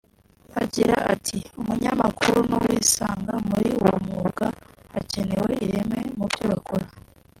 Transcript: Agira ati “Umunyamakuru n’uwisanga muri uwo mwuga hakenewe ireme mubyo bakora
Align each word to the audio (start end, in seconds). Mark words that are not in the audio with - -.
Agira 0.61 0.95
ati 1.13 1.37
“Umunyamakuru 1.61 2.37
n’uwisanga 2.49 3.33
muri 3.49 3.69
uwo 3.81 3.95
mwuga 4.05 4.45
hakenewe 4.93 5.51
ireme 5.65 5.99
mubyo 6.17 6.45
bakora 6.51 6.85